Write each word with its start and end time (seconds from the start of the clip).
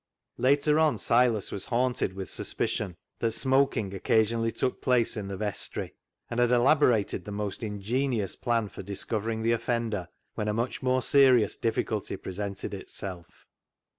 Later 0.39 0.79
on 0.79 0.97
Silas 0.97 1.51
was 1.51 1.67
haunted 1.67 2.13
with 2.13 2.27
suspicion 2.27 2.95
that 3.19 3.33
smoking 3.33 3.93
occasionally 3.93 4.51
took 4.51 4.81
place 4.81 5.15
in 5.15 5.27
the 5.27 5.35
6:> 5.35 5.37
CLOG 5.37 5.53
SHOP 5.55 5.73
CHRONICLES 5.73 5.93
vestry, 5.93 5.95
and 6.31 6.39
had 6.39 6.51
elaborated 6.51 7.23
the 7.23 7.31
most 7.31 7.61
ingenious 7.61 8.35
plan 8.35 8.67
for 8.67 8.81
discovering 8.81 9.43
the 9.43 9.51
offender 9.51 10.07
when 10.33 10.47
a 10.47 10.55
much 10.55 10.81
more 10.81 11.03
serious 11.03 11.55
difficulty 11.55 12.17
presented 12.17 12.73
itself. 12.73 13.45